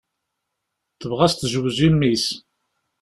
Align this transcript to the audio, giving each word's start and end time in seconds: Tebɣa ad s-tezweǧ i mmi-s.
Tebɣa 0.99 1.23
ad 1.25 1.29
s-tezweǧ 1.31 1.77
i 1.87 1.89
mmi-s. 1.93 2.25